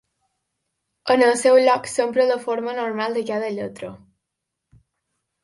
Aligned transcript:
En 1.15 1.23
el 1.25 1.33
seu 1.41 1.57
lloc 1.67 1.85
s'empra 1.91 2.25
la 2.31 2.39
forma 2.47 2.75
normal 2.79 3.15
de 3.19 3.25
cada 3.29 3.53
lletra. 3.59 3.93